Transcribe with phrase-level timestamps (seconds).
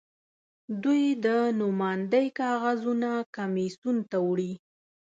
[0.83, 1.27] دوی د
[1.59, 4.53] نوماندۍ کاغذونه کمېسیون ته وړي.